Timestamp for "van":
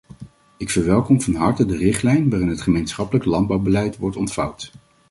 1.21-1.35